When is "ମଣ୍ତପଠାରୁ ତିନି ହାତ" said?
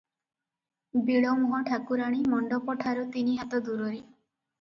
2.31-3.61